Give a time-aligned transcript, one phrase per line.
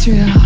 [0.00, 0.39] Israel.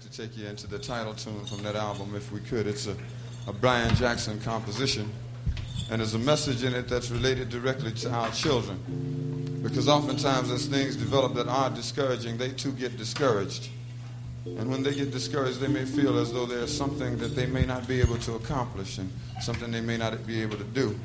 [0.00, 2.66] To take you into the title tune from that album, if we could.
[2.66, 2.96] It's a,
[3.46, 5.10] a Brian Jackson composition,
[5.90, 9.60] and there's a message in it that's related directly to our children.
[9.62, 13.70] Because oftentimes, as things develop that are discouraging, they too get discouraged.
[14.44, 17.64] And when they get discouraged, they may feel as though there's something that they may
[17.64, 20.98] not be able to accomplish and something they may not be able to do.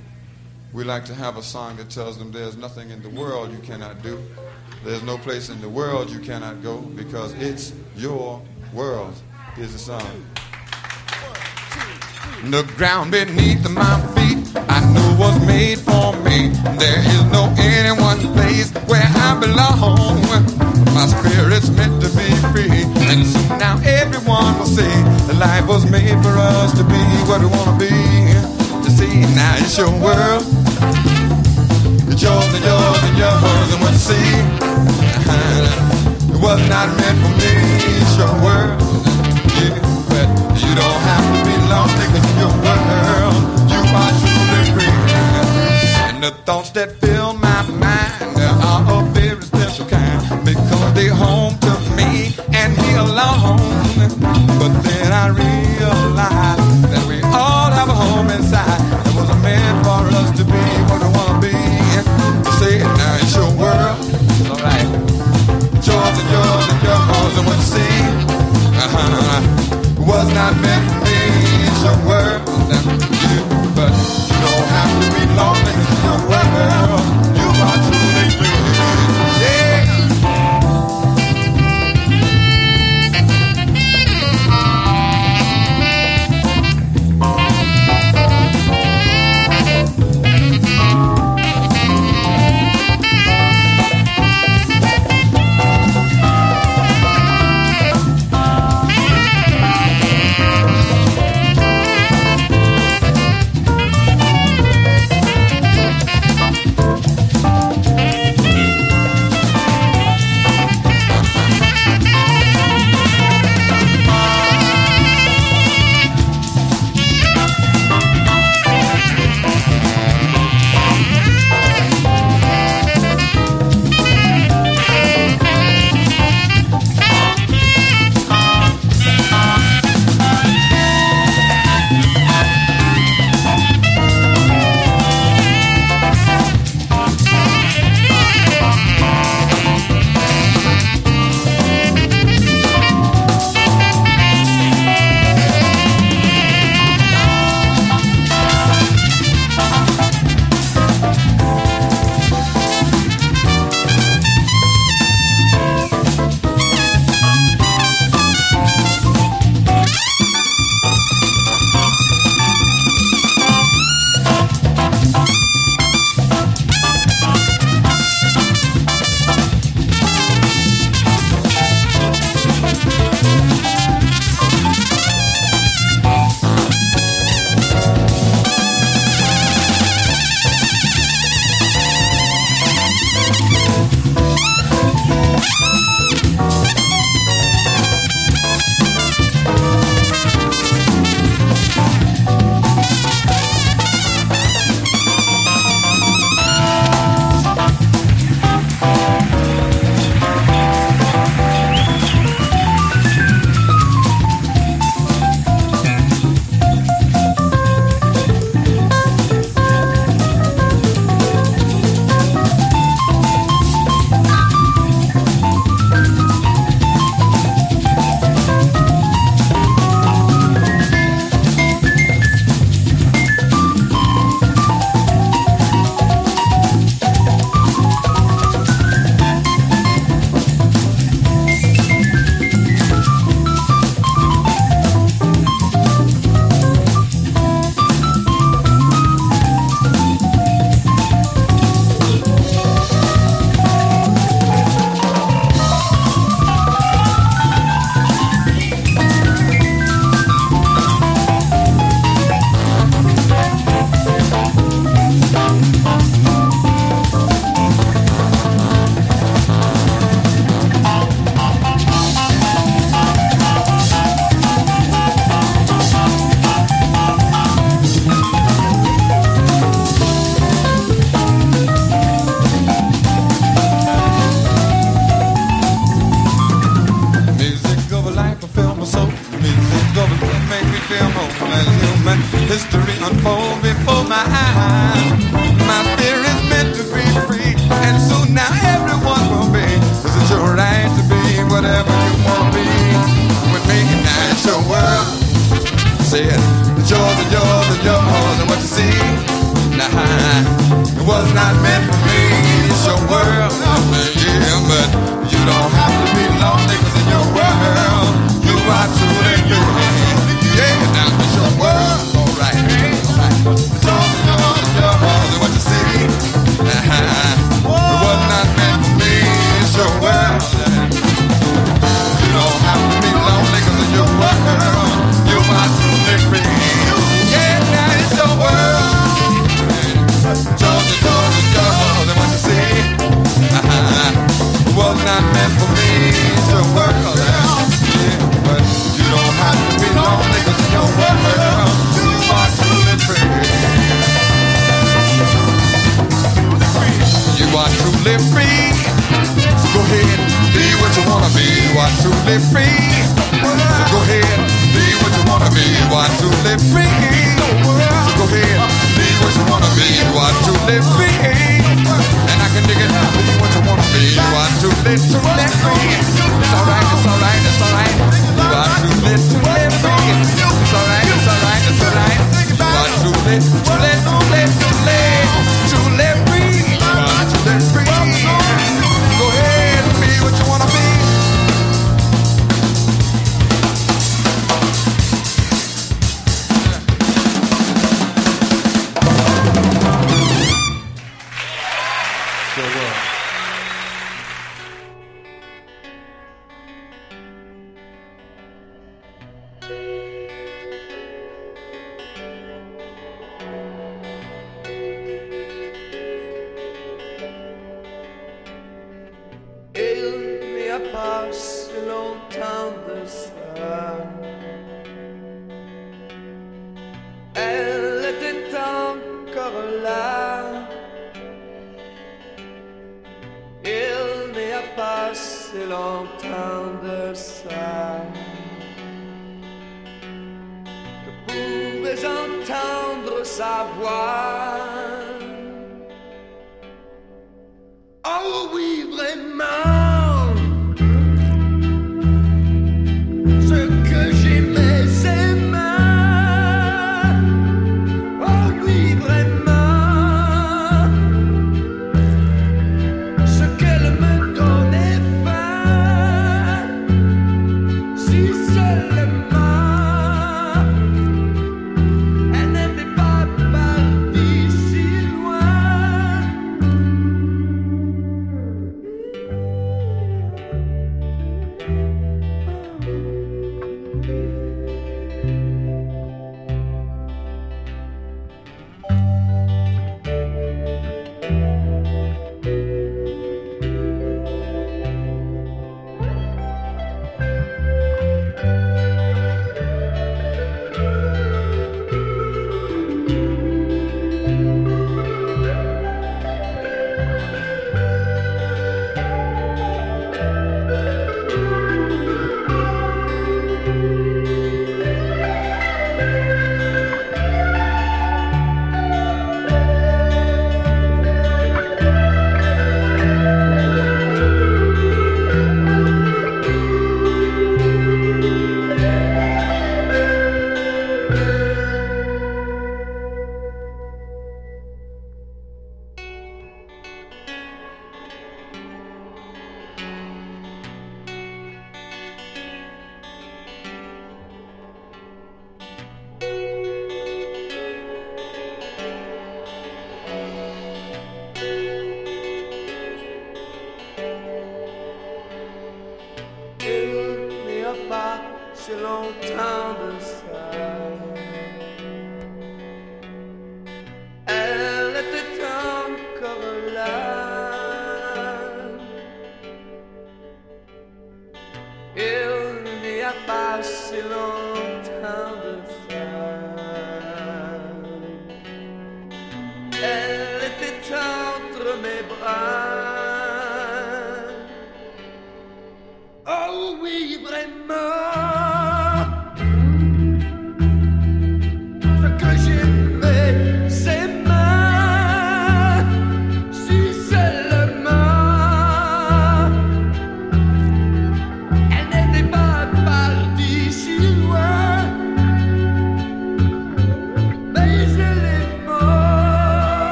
[0.73, 3.59] We like to have a song that tells them there's nothing in the world you
[3.59, 4.21] cannot do.
[4.83, 8.41] There's no place in the world you cannot go because it's your
[8.73, 9.13] world.
[9.55, 10.25] Here's the song.
[12.49, 14.37] The ground beneath my feet
[14.69, 16.49] I knew was made for me.
[16.79, 20.21] There is no anyone place where I belong.
[20.93, 24.95] My spirit's meant to be free, and soon now everyone will see
[25.27, 27.89] that life was made for us to be what we wanna be.
[28.83, 30.45] To see now it's your world,
[32.09, 34.41] it's yours and yours and yours, and what you see
[36.41, 37.53] was not meant for me.
[38.01, 38.81] It's your world,
[39.61, 39.77] yeah,
[40.09, 40.27] but
[40.61, 43.41] you don't have to be lost because your world.
[43.69, 44.95] You are truly free,
[46.01, 51.57] and the thoughts that fill my mind are a very special kind because they home
[51.59, 53.61] to me and me alone.
[54.59, 58.80] But then I realized that we all have a home inside.
[75.37, 75.80] World,